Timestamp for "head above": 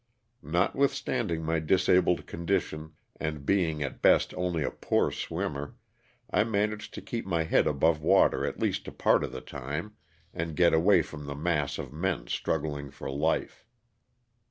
7.43-8.01